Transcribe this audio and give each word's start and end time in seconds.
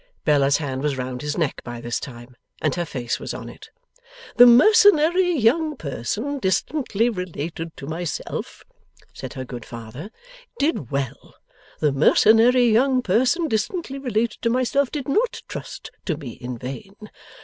Bella's 0.25 0.57
hand 0.57 0.81
was 0.81 0.97
round 0.97 1.21
his 1.21 1.37
neck 1.37 1.61
by 1.63 1.79
this 1.79 1.99
time, 1.99 2.35
and 2.59 2.73
her 2.73 2.85
face 2.85 3.19
was 3.19 3.35
on 3.35 3.47
it. 3.49 3.69
'The 4.37 4.47
mercenary 4.47 5.31
young 5.33 5.75
person 5.77 6.39
distantly 6.39 7.07
related 7.07 7.77
to 7.77 7.85
myself,' 7.85 8.63
said 9.13 9.33
her 9.33 9.45
good 9.45 9.63
father, 9.63 10.09
'did 10.57 10.89
well! 10.89 11.35
The 11.81 11.91
mercenary 11.91 12.65
young 12.67 13.03
person 13.03 13.47
distantly 13.47 13.99
related 13.99 14.41
to 14.41 14.49
myself, 14.49 14.89
did 14.89 15.07
not 15.07 15.43
trust 15.47 15.91
to 16.05 16.17
me 16.17 16.31
in 16.31 16.57
vain! 16.57 16.95